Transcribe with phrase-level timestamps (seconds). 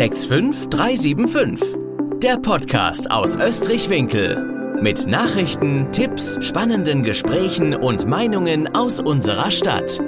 [0.00, 1.76] 65375.
[2.22, 4.78] Der Podcast aus Österreich-Winkel.
[4.80, 10.00] Mit Nachrichten, Tipps, spannenden Gesprächen und Meinungen aus unserer Stadt.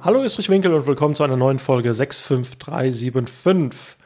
[0.00, 3.96] Hallo Österreich-Winkel und willkommen zu einer neuen Folge 65375.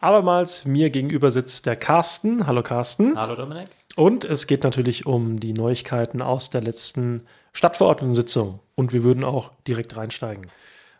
[0.00, 2.46] Abermals mir gegenüber sitzt der Carsten.
[2.46, 3.18] Hallo Carsten.
[3.18, 3.70] Hallo Dominik.
[3.96, 8.60] Und es geht natürlich um die Neuigkeiten aus der letzten Stadtverordnungssitzung.
[8.76, 10.46] Und wir würden auch direkt reinsteigen.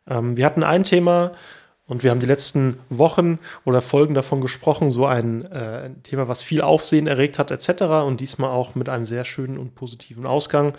[0.09, 1.33] Ähm, wir hatten ein Thema
[1.87, 6.29] und wir haben die letzten Wochen oder Folgen davon gesprochen, so ein, äh, ein Thema,
[6.29, 7.83] was viel Aufsehen erregt hat, etc.
[8.07, 10.75] Und diesmal auch mit einem sehr schönen und positiven Ausgang.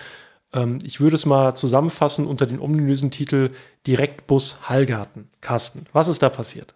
[0.53, 3.49] Ähm, ich würde es mal zusammenfassen unter den ominösen Titel
[3.85, 5.30] Direktbus Hallgarten.
[5.41, 6.75] Carsten, was ist da passiert?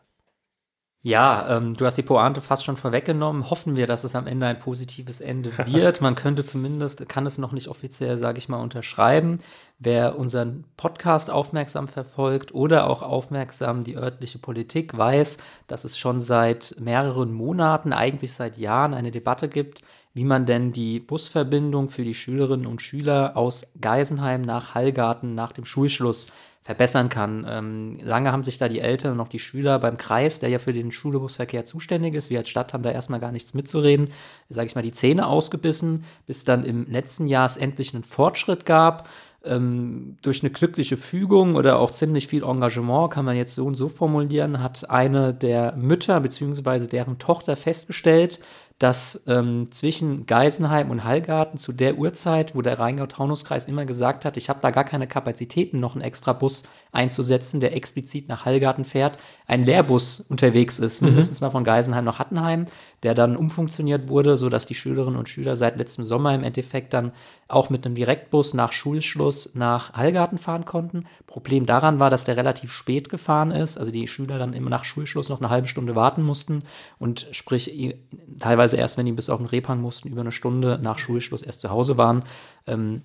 [1.01, 3.49] Ja, ähm, du hast die Pointe fast schon vorweggenommen.
[3.49, 6.01] Hoffen wir, dass es am Ende ein positives Ende wird.
[6.01, 9.39] Man könnte zumindest, kann es noch nicht offiziell, sage ich mal, unterschreiben.
[9.77, 16.21] Wer unseren Podcast aufmerksam verfolgt oder auch aufmerksam die örtliche Politik weiß, dass es schon
[16.21, 22.03] seit mehreren Monaten, eigentlich seit Jahren, eine Debatte gibt, wie man denn die Busverbindung für
[22.03, 26.27] die Schülerinnen und Schüler aus Geisenheim nach Hallgarten nach dem Schulschluss
[26.61, 27.45] verbessern kann.
[27.49, 30.59] Ähm, lange haben sich da die Eltern und auch die Schüler beim Kreis, der ja
[30.59, 34.11] für den Schulbusverkehr zuständig ist, wir als Stadt haben da erstmal gar nichts mitzureden,
[34.49, 38.65] sage ich mal, die Zähne ausgebissen, bis dann im letzten Jahr es endlich einen Fortschritt
[38.65, 39.07] gab.
[39.41, 43.75] Ähm, durch eine glückliche Fügung oder auch ziemlich viel Engagement, kann man jetzt so und
[43.75, 46.87] so formulieren, hat eine der Mütter bzw.
[46.87, 48.41] deren Tochter festgestellt,
[48.79, 54.37] dass ähm, zwischen Geisenheim und Hallgarten zu der Uhrzeit, wo der Rheingau-Taunus-Kreis immer gesagt hat,
[54.37, 56.63] ich habe da gar keine Kapazitäten, noch einen extra Bus
[56.93, 61.09] einzusetzen, der explizit nach Hallgarten fährt, ein Lehrbus unterwegs ist, mhm.
[61.09, 62.67] mindestens mal von Geisenheim nach Hattenheim,
[63.03, 67.11] der dann umfunktioniert wurde, sodass die Schülerinnen und Schüler seit letztem Sommer im Endeffekt dann
[67.47, 71.05] auch mit einem Direktbus nach Schulschluss nach Hallgarten fahren konnten.
[71.25, 74.83] Problem daran war, dass der relativ spät gefahren ist, also die Schüler dann immer nach
[74.83, 76.63] Schulschluss noch eine halbe Stunde warten mussten
[76.99, 77.95] und sprich
[78.39, 81.61] teilweise erst, wenn die bis auf den Rephang mussten, über eine Stunde nach Schulschluss erst
[81.61, 82.23] zu Hause waren.
[82.67, 83.03] Ähm,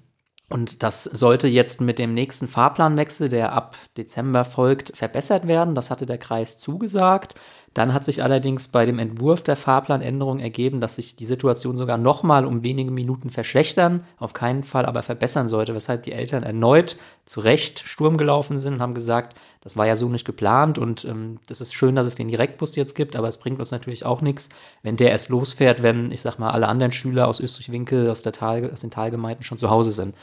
[0.51, 5.75] und das sollte jetzt mit dem nächsten Fahrplanwechsel, der ab Dezember folgt, verbessert werden.
[5.75, 7.35] Das hatte der Kreis zugesagt.
[7.73, 11.99] Dann hat sich allerdings bei dem Entwurf der Fahrplanänderung ergeben, dass sich die Situation sogar
[11.99, 16.97] nochmal um wenige Minuten verschlechtern, auf keinen Fall aber verbessern sollte, weshalb die Eltern erneut
[17.25, 21.05] zu Recht Sturm gelaufen sind und haben gesagt, das war ja so nicht geplant und
[21.07, 24.05] ähm, das ist schön, dass es den Direktbus jetzt gibt, aber es bringt uns natürlich
[24.05, 24.51] auch nichts,
[24.83, 28.81] wenn der erst losfährt, wenn, ich sag mal, alle anderen Schüler aus Österreich-Winkel, aus, aus
[28.81, 30.15] den Talgemeinden schon zu Hause sind.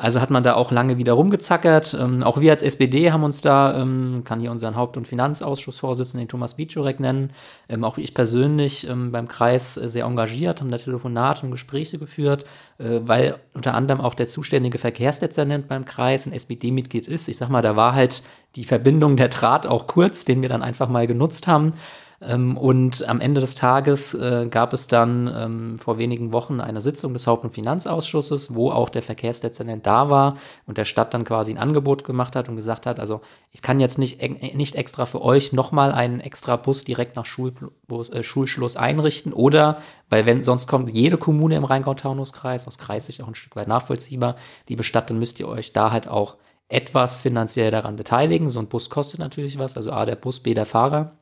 [0.00, 1.92] Also hat man da auch lange wieder rumgezackert.
[1.92, 6.24] Ähm, auch wir als SPD haben uns da, ähm, kann hier unseren Haupt- und Finanzausschussvorsitzenden,
[6.24, 7.34] den Thomas Wiczorek nennen,
[7.68, 12.46] ähm, auch ich persönlich ähm, beim Kreis sehr engagiert, haben da Telefonate und Gespräche geführt,
[12.78, 17.28] äh, weil unter anderem auch der zuständige Verkehrsdezernent beim Kreis ein SPD-Mitglied ist.
[17.28, 18.22] Ich sag mal, da war halt
[18.56, 21.74] die Verbindung der Draht auch kurz, den wir dann einfach mal genutzt haben.
[22.22, 26.82] Ähm, und am Ende des Tages äh, gab es dann ähm, vor wenigen Wochen eine
[26.82, 31.24] Sitzung des Haupt- und Finanzausschusses, wo auch der Verkehrsdezernent da war und der Stadt dann
[31.24, 33.22] quasi ein Angebot gemacht hat und gesagt hat, also
[33.52, 34.20] ich kann jetzt nicht,
[34.54, 39.80] nicht extra für euch nochmal einen extra Bus direkt nach Schulbus, äh, Schulschluss einrichten oder,
[40.10, 43.68] weil wenn sonst kommt jede Kommune im Rheingau-Taunus-Kreis, aus Kreis sich auch ein Stück weit
[43.68, 44.36] nachvollziehbar,
[44.68, 46.36] liebe Stadt, dann müsst ihr euch da halt auch
[46.70, 48.48] etwas finanziell daran beteiligen.
[48.48, 51.12] So ein Bus kostet natürlich was, also A, der Bus, B, der Fahrer.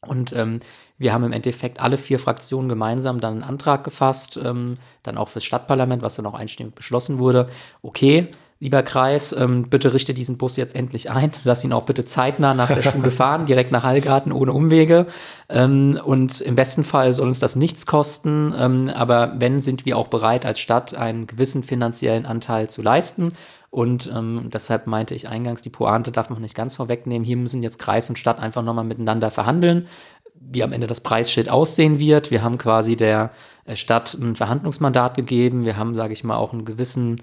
[0.00, 0.60] Und ähm,
[0.98, 5.28] wir haben im Endeffekt alle vier Fraktionen gemeinsam dann einen Antrag gefasst, ähm, dann auch
[5.28, 7.48] fürs Stadtparlament, was dann auch einstimmig beschlossen wurde.
[7.82, 8.28] Okay,
[8.60, 11.32] lieber Kreis, ähm, bitte richte diesen Bus jetzt endlich ein.
[11.44, 15.06] Lass ihn auch bitte zeitnah nach der Schule fahren, direkt nach Hallgarten ohne Umwege.
[15.48, 18.54] Ähm, und im besten Fall soll uns das nichts kosten.
[18.56, 23.32] Ähm, aber wenn, sind wir auch bereit, als Stadt einen gewissen finanziellen Anteil zu leisten.
[23.74, 27.24] Und ähm, deshalb meinte ich eingangs, die Pointe darf man nicht ganz vorwegnehmen.
[27.24, 29.88] Hier müssen jetzt Kreis und Stadt einfach nochmal miteinander verhandeln,
[30.36, 32.30] wie am Ende das Preisschild aussehen wird.
[32.30, 33.32] Wir haben quasi der
[33.64, 35.64] äh, Stadt ein Verhandlungsmandat gegeben.
[35.64, 37.20] Wir haben, sage ich mal, auch einen gewissen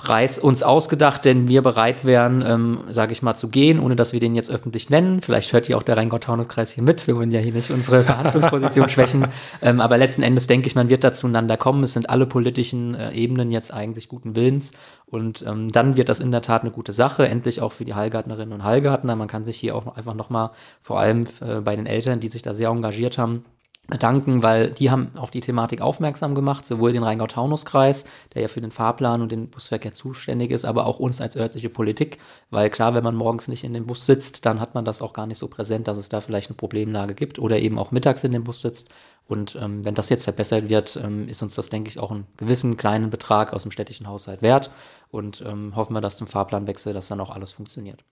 [0.00, 4.14] Preis uns ausgedacht, denn wir bereit wären, ähm, sage ich mal, zu gehen, ohne dass
[4.14, 5.20] wir den jetzt öffentlich nennen.
[5.20, 7.06] Vielleicht hört ihr auch der Rheingau-Taunus-Kreis hier mit.
[7.06, 9.26] Wir wollen ja hier nicht unsere Verhandlungsposition schwächen.
[9.60, 11.82] Ähm, aber letzten Endes denke ich, man wird da zueinander kommen.
[11.82, 14.72] Es sind alle politischen äh, Ebenen jetzt eigentlich guten Willens.
[15.04, 17.92] Und ähm, dann wird das in der Tat eine gute Sache, endlich auch für die
[17.92, 19.16] Heilgärtnerinnen und Heilgärtner.
[19.16, 22.40] Man kann sich hier auch einfach nochmal, vor allem äh, bei den Eltern, die sich
[22.40, 23.44] da sehr engagiert haben,
[23.88, 28.04] bedanken, weil die haben auf die Thematik aufmerksam gemacht, sowohl den Rheingau-Taunus-Kreis,
[28.34, 31.68] der ja für den Fahrplan und den Busverkehr zuständig ist, aber auch uns als örtliche
[31.68, 32.18] Politik,
[32.50, 35.12] weil klar, wenn man morgens nicht in dem Bus sitzt, dann hat man das auch
[35.12, 38.24] gar nicht so präsent, dass es da vielleicht eine Problemlage gibt oder eben auch mittags
[38.24, 38.88] in dem Bus sitzt.
[39.26, 42.26] Und ähm, wenn das jetzt verbessert wird, ähm, ist uns das, denke ich, auch einen
[42.36, 44.70] gewissen kleinen Betrag aus dem städtischen Haushalt wert
[45.10, 48.04] und ähm, hoffen wir, dass zum Fahrplanwechsel das dann auch alles funktioniert.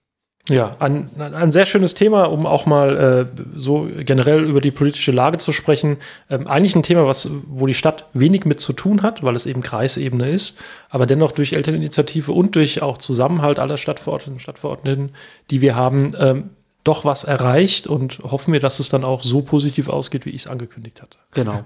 [0.49, 5.11] Ja, ein, ein sehr schönes Thema, um auch mal äh, so generell über die politische
[5.11, 5.97] Lage zu sprechen.
[6.29, 9.45] Ähm, eigentlich ein Thema, was, wo die Stadt wenig mit zu tun hat, weil es
[9.45, 10.57] eben Kreisebene ist,
[10.89, 15.11] aber dennoch durch Elterninitiative und durch auch Zusammenhalt aller Stadtverordneten und Stadtverordneten,
[15.51, 16.49] die wir haben, ähm,
[16.83, 20.41] doch was erreicht und hoffen wir, dass es dann auch so positiv ausgeht, wie ich
[20.41, 21.17] es angekündigt hatte.
[21.33, 21.63] Genau.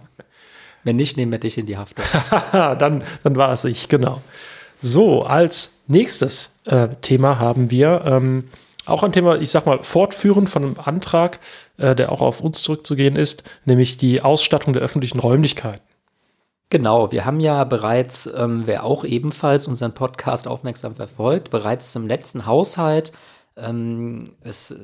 [0.83, 1.95] Wenn nicht, nehmen wir dich in die Haft.
[2.51, 4.21] dann, dann war es ich, genau.
[4.81, 8.49] So, als nächstes äh, Thema haben wir ähm,
[8.85, 11.39] auch ein Thema, ich sag mal, fortführend von einem Antrag,
[11.77, 15.81] äh, der auch auf uns zurückzugehen ist, nämlich die Ausstattung der öffentlichen Räumlichkeiten.
[16.69, 22.07] Genau, wir haben ja bereits, ähm, wer auch ebenfalls unseren Podcast aufmerksam verfolgt, bereits zum
[22.07, 23.11] letzten Haushalt
[23.55, 24.75] ähm, es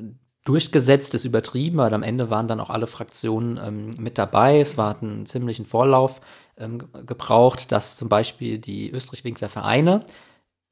[0.44, 4.60] durchgesetzt, ist übertrieben, aber am Ende waren dann auch alle Fraktionen ähm, mit dabei.
[4.60, 6.20] Es war einen ziemlichen Vorlauf
[6.56, 10.04] ähm, gebraucht, dass zum Beispiel die Österreich-Winkler Vereine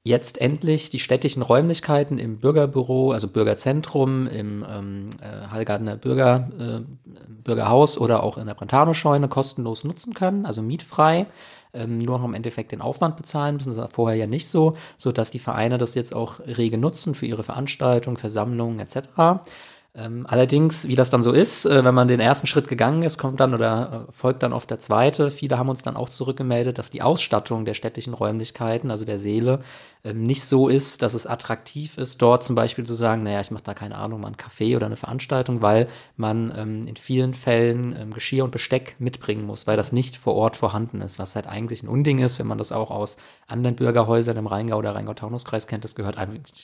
[0.04, 6.80] jetzt endlich die städtischen Räumlichkeiten im Bürgerbüro, also Bürgerzentrum, im ähm, äh, Hallgartner Bürger, äh,
[7.28, 11.26] Bürgerhaus oder auch in der Brentano-Scheune kostenlos nutzen können, also mietfrei.
[11.74, 13.68] Ähm, nur noch im Endeffekt den Aufwand bezahlen müssen.
[13.68, 17.26] Das war vorher ja nicht so, sodass die Vereine das jetzt auch rege nutzen für
[17.26, 19.42] ihre Veranstaltungen, Versammlungen etc.
[19.98, 23.18] Ähm, allerdings, wie das dann so ist, äh, wenn man den ersten Schritt gegangen ist,
[23.18, 25.28] kommt dann oder äh, folgt dann oft der zweite.
[25.28, 29.58] Viele haben uns dann auch zurückgemeldet, dass die Ausstattung der städtischen Räumlichkeiten, also der Seele,
[30.04, 33.50] ähm, nicht so ist, dass es attraktiv ist, dort zum Beispiel zu sagen, naja, ich
[33.50, 37.34] mache da keine Ahnung, mal ein Café oder eine Veranstaltung, weil man ähm, in vielen
[37.34, 41.48] Fällen Geschirr und Besteck mitbringen muss, weil das nicht vor Ort vorhanden ist, was halt
[41.48, 43.16] eigentlich ein Unding ist, wenn man das auch aus
[43.48, 45.82] anderen Bürgerhäusern im Rheingau oder Rheingau-Taunus-Kreis kennt.
[45.82, 46.16] Das gehört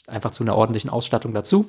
[0.07, 1.69] einfach zu einer ordentlichen Ausstattung dazu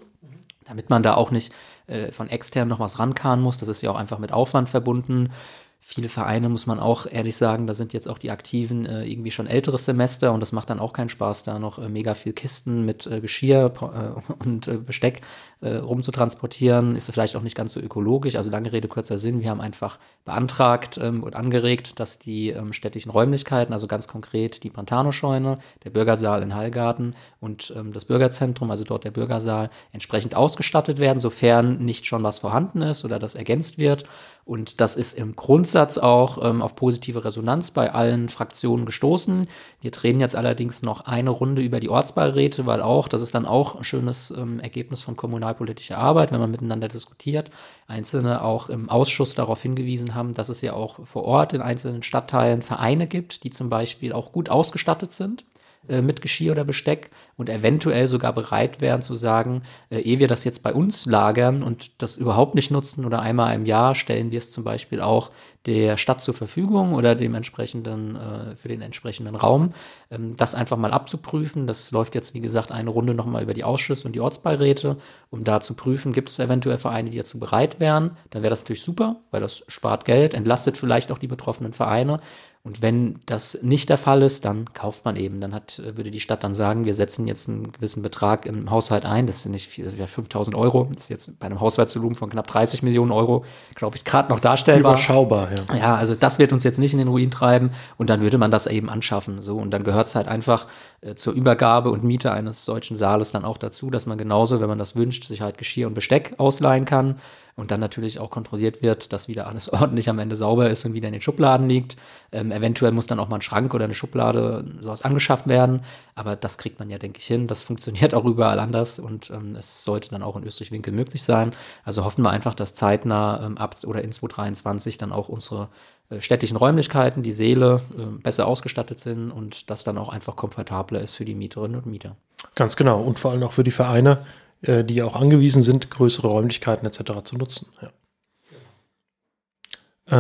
[0.66, 1.54] damit man da auch nicht
[1.88, 3.58] äh, von extern noch was rankarren muss.
[3.58, 5.32] Das ist ja auch einfach mit Aufwand verbunden.
[5.80, 9.30] Viele Vereine, muss man auch ehrlich sagen, da sind jetzt auch die Aktiven äh, irgendwie
[9.30, 12.34] schon älteres Semester und das macht dann auch keinen Spaß, da noch äh, mega viel
[12.34, 15.22] Kisten mit äh, Geschirr äh, und äh, Besteck
[15.66, 16.96] äh, rumzutransportieren.
[16.96, 18.36] Ist vielleicht auch nicht ganz so ökologisch.
[18.36, 19.42] Also lange Rede, kurzer Sinn.
[19.42, 24.64] Wir haben einfach beantragt ähm, und angeregt, dass die ähm, städtischen Räumlichkeiten, also ganz konkret
[24.64, 30.36] die Pantano-Scheune, der Bürgersaal in Hallgarten und ähm, das Bürgerzentrum, also dort der Bürgersaal, entsprechend
[30.36, 34.06] ausgestattet werden, sofern nicht schon was vorhanden ist oder das ergänzt wird.
[34.46, 39.48] Und das ist im Grundsatz auch ähm, auf positive Resonanz bei allen Fraktionen gestoßen.
[39.82, 43.48] Wir drehen jetzt allerdings noch eine Runde über die Ortsbeiräte, weil auch, das ist dann
[43.48, 45.16] auch ein schönes ähm, Ergebnis von
[45.56, 47.50] kommunalpolitischer Arbeit, wenn man miteinander diskutiert.
[47.88, 52.04] Einzelne auch im Ausschuss darauf hingewiesen haben, dass es ja auch vor Ort in einzelnen
[52.04, 55.46] Stadtteilen Vereine gibt, die zum Beispiel auch gut ausgestattet sind
[55.90, 60.28] äh, mit Geschirr oder Besteck und eventuell sogar bereit wären zu sagen, äh, ehe wir
[60.28, 64.32] das jetzt bei uns lagern und das überhaupt nicht nutzen oder einmal im Jahr stellen
[64.32, 65.32] wir es zum Beispiel auch
[65.66, 69.74] der Stadt zur Verfügung oder dem entsprechenden, äh, für den entsprechenden Raum,
[70.12, 71.66] ähm, das einfach mal abzuprüfen.
[71.68, 74.98] Das läuft jetzt, wie gesagt, eine Runde nochmal über die Ausschüsse und die Ortsbeiräte,
[75.32, 78.18] um da zu prüfen, gibt es eventuell Vereine, die dazu bereit wären.
[78.30, 82.20] Dann wäre das natürlich super, weil das spart Geld, entlastet vielleicht auch die betroffenen Vereine.
[82.66, 85.40] Und wenn das nicht der Fall ist, dann kauft man eben.
[85.40, 89.06] Dann hat, würde die Stadt dann sagen, wir setzen jetzt einen gewissen Betrag im Haushalt
[89.06, 89.28] ein.
[89.28, 90.90] Das sind nicht viel, das wäre 5000 Euro.
[90.92, 93.46] Das ist jetzt bei einem Haushaltsvolumen von knapp 30 Millionen Euro,
[93.76, 94.94] glaube ich, gerade noch darstellbar.
[94.94, 95.76] Überschaubar, ja.
[95.78, 97.70] Ja, also das wird uns jetzt nicht in den Ruin treiben.
[97.98, 99.42] Und dann würde man das eben anschaffen.
[99.42, 99.58] So.
[99.58, 100.66] Und dann gehört es halt einfach
[101.02, 104.70] äh, zur Übergabe und Miete eines solchen Saales dann auch dazu, dass man genauso, wenn
[104.70, 107.20] man das wünscht, sich halt Geschirr und Besteck ausleihen kann
[107.56, 110.94] und dann natürlich auch kontrolliert wird, dass wieder alles ordentlich am Ende sauber ist und
[110.94, 111.96] wieder in den Schubladen liegt.
[112.32, 115.82] Ähm, eventuell muss dann auch mal ein Schrank oder eine Schublade sowas angeschafft werden,
[116.16, 117.48] aber das kriegt man ja, denke ich, hin.
[117.48, 121.52] Das funktioniert auch überall anders und ähm, es sollte dann auch in Österreich-Winkel möglich sein.
[121.84, 125.70] Also hoffen wir einfach, dass zeitnah ähm, ab oder in 2023 dann auch unsere
[126.10, 131.02] äh, städtischen Räumlichkeiten, die Seele äh, besser ausgestattet sind und das dann auch einfach komfortabler
[131.02, 132.16] ist für die Mieterinnen und Mieter.
[132.54, 134.26] Ganz genau und vor allem auch für die Vereine,
[134.68, 137.24] äh, die auch angewiesen sind, größere Räumlichkeiten etc.
[137.24, 137.68] zu nutzen.
[137.82, 137.90] Ja.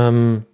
[0.09, 0.45] Ähm,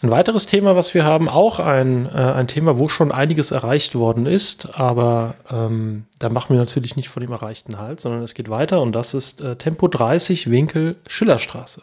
[0.00, 3.96] ein weiteres Thema, was wir haben, auch ein, äh, ein Thema, wo schon einiges erreicht
[3.96, 8.34] worden ist, aber ähm, da machen wir natürlich nicht von dem Erreichten halt, sondern es
[8.34, 11.82] geht weiter und das ist äh, Tempo 30 Winkel Schillerstraße.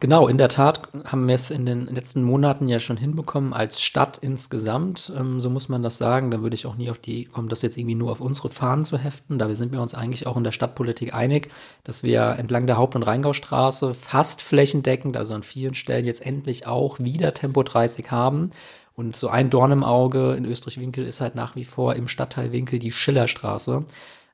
[0.00, 3.80] Genau, in der Tat haben wir es in den letzten Monaten ja schon hinbekommen als
[3.80, 5.10] Stadt insgesamt.
[5.16, 6.30] Ähm, so muss man das sagen.
[6.30, 8.84] Da würde ich auch nie auf die kommen, das jetzt irgendwie nur auf unsere Fahnen
[8.84, 9.38] zu heften.
[9.38, 11.50] Da sind wir uns eigentlich auch in der Stadtpolitik einig,
[11.84, 16.66] dass wir entlang der Haupt- und Rheingaustraße fast flächendeckend, also an vielen Stellen jetzt endlich
[16.66, 18.50] auch wieder Tempo 30 haben.
[18.96, 22.52] Und so ein Dorn im Auge in Österreich-Winkel ist halt nach wie vor im Stadtteil
[22.52, 23.84] Winkel die Schillerstraße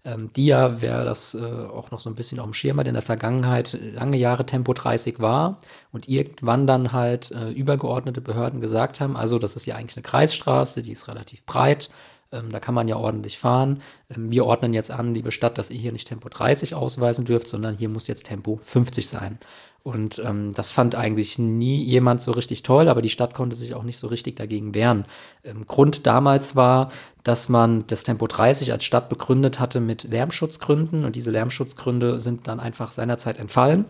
[0.04, 2.94] ähm, Dia, wer das äh, auch noch so ein bisschen auf dem Schirm hat, in
[2.94, 5.60] der Vergangenheit lange Jahre Tempo 30 war
[5.92, 10.02] und irgendwann dann halt äh, übergeordnete Behörden gesagt haben, also das ist ja eigentlich eine
[10.04, 11.90] Kreisstraße, die ist relativ breit,
[12.32, 13.80] Ähm, da kann man ja ordentlich fahren.
[14.08, 17.48] Ähm, wir ordnen jetzt an, liebe Stadt, dass ihr hier nicht Tempo 30 ausweisen dürft,
[17.48, 19.38] sondern hier muss jetzt Tempo 50 sein.
[19.82, 23.74] Und ähm, das fand eigentlich nie jemand so richtig toll, aber die Stadt konnte sich
[23.74, 25.06] auch nicht so richtig dagegen wehren.
[25.42, 26.90] Ähm, Grund damals war,
[27.24, 32.46] dass man das Tempo 30 als Stadt begründet hatte mit Lärmschutzgründen und diese Lärmschutzgründe sind
[32.46, 33.86] dann einfach seinerzeit entfallen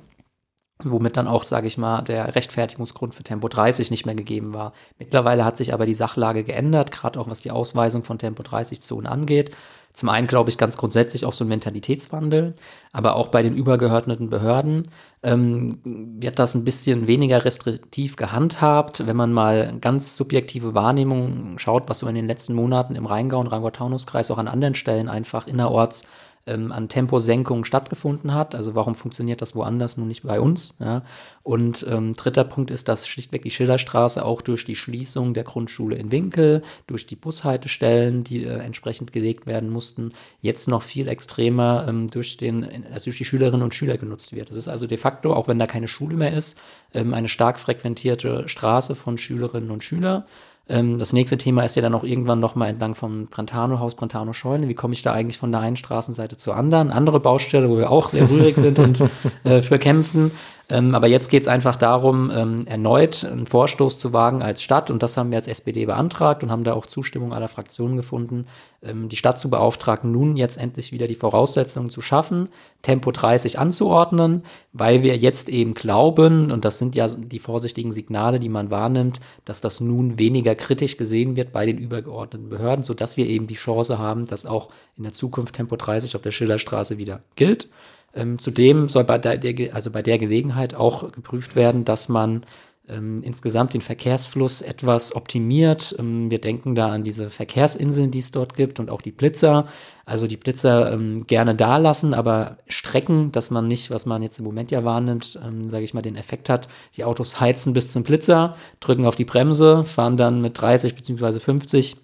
[0.85, 4.73] womit dann auch, sage ich mal, der Rechtfertigungsgrund für Tempo 30 nicht mehr gegeben war.
[4.99, 8.81] Mittlerweile hat sich aber die Sachlage geändert, gerade auch was die Ausweisung von Tempo 30
[8.81, 9.51] Zonen angeht.
[9.93, 12.55] Zum einen glaube ich ganz grundsätzlich auch so ein Mentalitätswandel,
[12.93, 14.85] aber auch bei den übergeordneten Behörden
[15.23, 19.05] ähm, wird das ein bisschen weniger restriktiv gehandhabt.
[19.07, 23.41] Wenn man mal ganz subjektive Wahrnehmungen schaut, was so in den letzten Monaten im Rheingau
[23.41, 26.05] und Rheingau-Taunus-Kreis auch an anderen Stellen einfach innerorts
[26.47, 28.55] ähm, an Temposenkungen stattgefunden hat.
[28.55, 30.75] Also warum funktioniert das woanders, nun nicht bei uns?
[30.79, 31.03] Ja?
[31.43, 35.97] Und ähm, dritter Punkt ist, dass schlichtweg die Schillerstraße auch durch die Schließung der Grundschule
[35.97, 41.87] in Winkel, durch die Bushaltestellen, die äh, entsprechend gelegt werden mussten, jetzt noch viel extremer
[41.89, 44.51] ähm, durch, den, also durch die Schülerinnen und Schüler genutzt wird.
[44.51, 46.61] Das ist also de facto, auch wenn da keine Schule mehr ist,
[46.95, 50.25] ähm, eine stark frequentierte Straße von Schülerinnen und Schülern.
[50.71, 54.69] Ähm, das nächste Thema ist ja dann auch irgendwann nochmal entlang vom Brentano-Haus, Brentano-Scheune.
[54.69, 56.91] Wie komme ich da eigentlich von der einen Straßenseite zur anderen?
[56.91, 59.03] Andere Baustelle, wo wir auch sehr rührig sind und
[59.45, 60.31] äh, für kämpfen.
[60.71, 64.91] Ähm, aber jetzt geht es einfach darum, ähm, erneut einen Vorstoß zu wagen als Stadt.
[64.91, 68.47] Und das haben wir als SPD beantragt und haben da auch Zustimmung aller Fraktionen gefunden,
[68.83, 72.49] ähm, die Stadt zu beauftragen, nun jetzt endlich wieder die Voraussetzungen zu schaffen,
[72.83, 78.39] Tempo 30 anzuordnen, weil wir jetzt eben glauben, und das sind ja die vorsichtigen Signale,
[78.39, 83.17] die man wahrnimmt, dass das nun weniger kritisch gesehen wird bei den übergeordneten Behörden, sodass
[83.17, 86.97] wir eben die Chance haben, dass auch in der Zukunft Tempo 30 auf der Schillerstraße
[86.97, 87.69] wieder gilt.
[88.15, 92.45] Ähm, zudem soll bei der, also bei der Gelegenheit auch geprüft werden, dass man
[92.91, 95.95] ähm, insgesamt den Verkehrsfluss etwas optimiert.
[95.99, 99.69] Ähm, wir denken da an diese Verkehrsinseln, die es dort gibt und auch die Blitzer.
[100.05, 104.39] Also die Blitzer ähm, gerne da lassen, aber strecken, dass man nicht, was man jetzt
[104.39, 107.93] im Moment ja wahrnimmt, ähm, sage ich mal, den Effekt hat, die Autos heizen bis
[107.93, 111.39] zum Blitzer, drücken auf die Bremse, fahren dann mit 30 bzw.
[111.39, 111.97] 50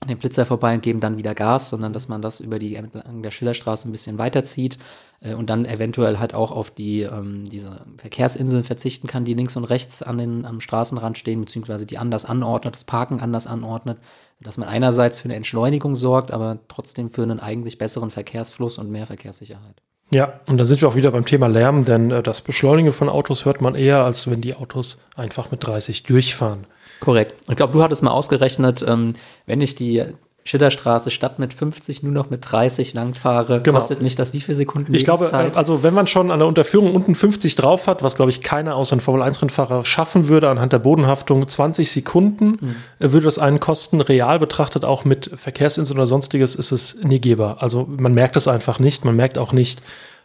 [0.00, 2.74] an den Blitzer vorbei und geben dann wieder Gas, sondern dass man das über die
[2.74, 4.78] entlang der Schillerstraße ein bisschen weiterzieht
[5.20, 9.56] äh, und dann eventuell halt auch auf die ähm, diese Verkehrsinseln verzichten kann, die links
[9.56, 13.98] und rechts an den am Straßenrand stehen, beziehungsweise die anders anordnet, das Parken anders anordnet,
[14.40, 18.90] dass man einerseits für eine Entschleunigung sorgt, aber trotzdem für einen eigentlich besseren Verkehrsfluss und
[18.90, 19.82] mehr Verkehrssicherheit.
[20.12, 23.10] Ja, und da sind wir auch wieder beim Thema Lärm, denn äh, das Beschleunigen von
[23.10, 26.66] Autos hört man eher, als wenn die Autos einfach mit 30 durchfahren.
[27.00, 27.34] Korrekt.
[27.48, 29.14] Ich glaube, du hattest mal ausgerechnet, ähm,
[29.46, 30.04] wenn ich die
[30.44, 33.78] Schillerstraße statt mit 50 nur noch mit 30 langfahre, genau.
[33.78, 36.94] kostet mich das wie viele Sekunden Ich glaube, also wenn man schon an der Unterführung
[36.94, 40.78] unten 50 drauf hat, was glaube ich keiner außer ein Formel-1-Rennfahrer schaffen würde anhand der
[40.78, 42.76] Bodenhaftung, 20 Sekunden mhm.
[42.98, 44.00] würde das einen kosten.
[44.00, 47.58] Real betrachtet auch mit Verkehrsinseln oder sonstiges ist es negierbar.
[47.60, 49.04] Also man merkt es einfach nicht.
[49.04, 49.82] Man merkt auch nicht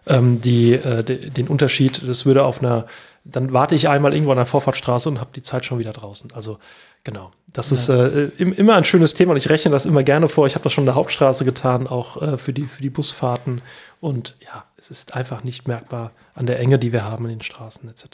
[0.07, 2.01] ähm, die, äh, den Unterschied.
[2.07, 2.85] Das würde auf einer
[3.25, 6.31] dann warte ich einmal irgendwo an der Vorfahrtstraße und habe die Zeit schon wieder draußen.
[6.33, 6.59] Also
[7.03, 7.75] genau, das ja.
[7.75, 10.45] ist äh, immer ein schönes Thema und ich rechne das immer gerne vor.
[10.45, 13.63] Ich habe das schon in der Hauptstraße getan, auch äh, für, die, für die Busfahrten.
[13.99, 17.41] Und ja, es ist einfach nicht merkbar an der Enge, die wir haben in den
[17.41, 18.05] Straßen etc.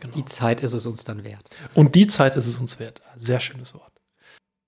[0.00, 0.14] Genau.
[0.14, 1.48] Die Zeit ist es uns dann wert.
[1.74, 3.00] Und die Zeit ist es uns wert.
[3.16, 3.88] Sehr schönes Wort.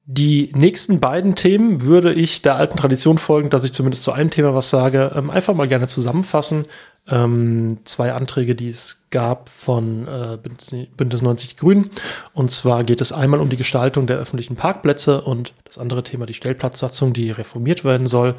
[0.06, 4.30] Die nächsten beiden Themen würde ich der alten Tradition folgen, dass ich zumindest zu einem
[4.30, 6.64] Thema was sage, ähm, einfach mal gerne zusammenfassen
[7.08, 11.90] ähm, zwei Anträge, die es gab von äh, Bündnis 90 Grünen.
[12.32, 16.26] Und zwar geht es einmal um die Gestaltung der öffentlichen Parkplätze und das andere Thema
[16.26, 18.34] die Stellplatzsatzung, die reformiert werden soll.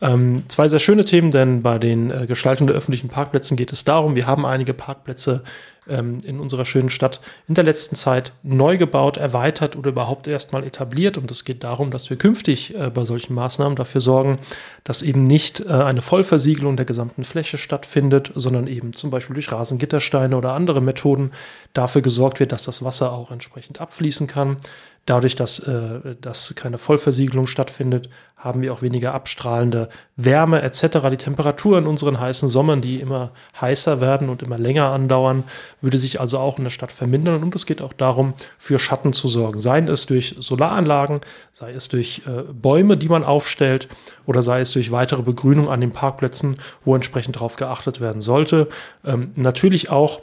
[0.00, 3.84] Ähm, zwei sehr schöne Themen, denn bei den äh, Gestaltung der öffentlichen Parkplätzen geht es
[3.84, 5.42] darum, wir haben einige Parkplätze
[5.88, 10.64] ähm, in unserer schönen Stadt in der letzten Zeit neu gebaut, erweitert oder überhaupt erstmal
[10.64, 11.18] etabliert.
[11.18, 14.38] Und es geht darum, dass wir künftig äh, bei solchen Maßnahmen dafür sorgen,
[14.84, 19.50] dass eben nicht äh, eine Vollversiegelung der gesamten Fläche stattfindet, sondern eben zum Beispiel durch
[19.50, 21.30] Rasengittersteine oder andere Methoden
[21.72, 24.58] dafür gesorgt wird, dass das Wasser auch entsprechend abfließen kann.
[25.06, 30.98] Dadurch, dass, äh, dass keine Vollversiegelung stattfindet, haben wir auch weniger abstrahlende Wärme etc.
[31.10, 35.44] Die Temperatur in unseren heißen Sommern, die immer heißer werden und immer länger andauern,
[35.80, 37.42] würde sich also auch in der Stadt vermindern.
[37.42, 39.58] Und es geht auch darum, für Schatten zu sorgen.
[39.58, 41.20] Sei es durch Solaranlagen,
[41.52, 43.88] sei es durch äh, Bäume, die man aufstellt,
[44.26, 48.68] oder sei es durch weitere Begrünung an den Parkplätzen, wo entsprechend darauf geachtet werden sollte.
[49.04, 50.20] Ähm, natürlich auch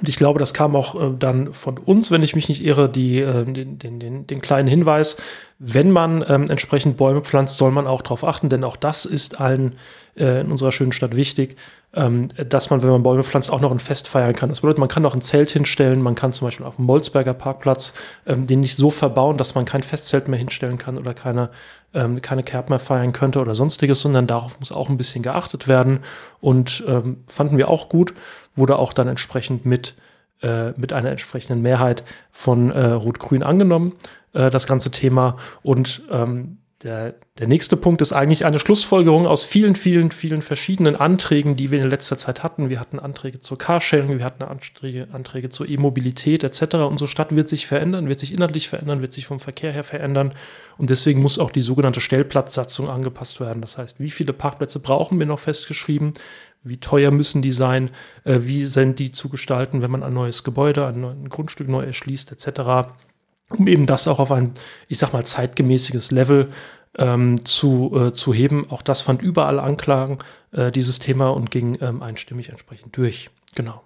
[0.00, 2.88] und ich glaube, das kam auch äh, dann von uns, wenn ich mich nicht irre,
[2.88, 5.16] die, äh, den, den, den, kleinen Hinweis,
[5.58, 9.40] wenn man ähm, entsprechend Bäume pflanzt, soll man auch darauf achten, denn auch das ist
[9.40, 9.78] allen
[10.16, 11.56] äh, in unserer schönen Stadt wichtig,
[11.94, 14.48] ähm, dass man, wenn man Bäume pflanzt, auch noch ein Fest feiern kann.
[14.48, 17.34] Das bedeutet, man kann noch ein Zelt hinstellen, man kann zum Beispiel auf dem Molzberger
[17.34, 17.94] Parkplatz
[18.26, 21.50] ähm, den nicht so verbauen, dass man kein Festzelt mehr hinstellen kann oder keine,
[21.94, 25.68] ähm, keine Kerb mehr feiern könnte oder sonstiges, sondern darauf muss auch ein bisschen geachtet
[25.68, 26.00] werden.
[26.40, 28.14] Und ähm, fanden wir auch gut,
[28.54, 29.94] wurde auch dann entsprechend mit,
[30.42, 33.94] äh, mit einer entsprechenden Mehrheit von äh, Rot-Grün angenommen,
[34.32, 35.36] äh, das ganze Thema.
[35.62, 40.94] Und ähm, der, der nächste Punkt ist eigentlich eine Schlussfolgerung aus vielen, vielen, vielen verschiedenen
[40.94, 42.70] Anträgen, die wir in letzter Zeit hatten.
[42.70, 46.76] Wir hatten Anträge zur Carsharing, wir hatten Anträge, Anträge zur E-Mobilität etc.
[46.76, 50.32] Unsere Stadt wird sich verändern, wird sich inhaltlich verändern, wird sich vom Verkehr her verändern.
[50.78, 53.60] Und deswegen muss auch die sogenannte Stellplatzsatzung angepasst werden.
[53.60, 56.14] Das heißt, wie viele Parkplätze brauchen wir noch festgeschrieben?
[56.62, 57.90] Wie teuer müssen die sein?
[58.22, 61.82] Äh, wie sind die zu gestalten, wenn man ein neues Gebäude, ein, ein Grundstück neu
[61.82, 62.92] erschließt etc.?
[63.50, 64.52] Um eben das auch auf ein,
[64.88, 66.50] ich sag mal, zeitgemäßiges Level
[66.98, 68.70] ähm, zu, äh, zu heben.
[68.70, 70.22] Auch das fand überall Anklang,
[70.52, 73.30] äh, dieses Thema, und ging ähm, einstimmig entsprechend durch.
[73.54, 73.82] Genau.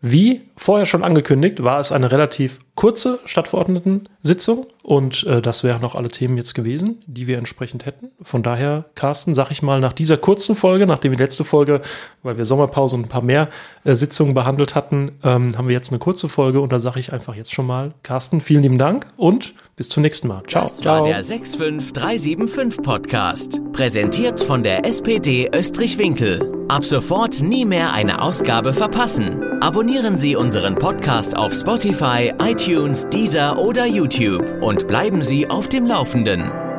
[0.00, 5.94] Wie vorher schon angekündigt, war es eine relativ kurze Stadtverordneten-Sitzung und äh, das wären noch
[5.94, 8.10] alle Themen jetzt gewesen, die wir entsprechend hätten.
[8.22, 11.82] Von daher, Carsten, sag ich mal, nach dieser kurzen Folge, nachdem die letzte Folge,
[12.22, 13.50] weil wir Sommerpause und ein paar mehr
[13.84, 17.12] äh, Sitzungen behandelt hatten, ähm, haben wir jetzt eine kurze Folge und da sage ich
[17.12, 20.42] einfach jetzt schon mal, Carsten, vielen lieben Dank und bis zum nächsten Mal.
[20.48, 20.62] Ciao.
[20.62, 26.60] Das war der 65375 Podcast, präsentiert von der SPD Österreich-Winkel.
[26.70, 29.42] Ab sofort nie mehr eine Ausgabe verpassen.
[29.60, 32.32] Abonnieren Sie unseren Podcast auf Spotify,
[32.70, 36.69] iTunes, Deezer oder YouTube und bleiben Sie auf dem Laufenden.